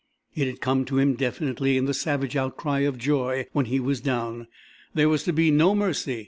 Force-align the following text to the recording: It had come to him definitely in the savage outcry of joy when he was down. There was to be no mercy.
It 0.33 0.47
had 0.47 0.61
come 0.61 0.83
to 0.85 0.97
him 0.97 1.13
definitely 1.13 1.77
in 1.77 1.85
the 1.85 1.93
savage 1.93 2.35
outcry 2.35 2.79
of 2.79 2.97
joy 2.97 3.45
when 3.53 3.65
he 3.67 3.79
was 3.79 4.01
down. 4.01 4.47
There 4.95 5.09
was 5.09 5.21
to 5.25 5.31
be 5.31 5.51
no 5.51 5.75
mercy. 5.75 6.19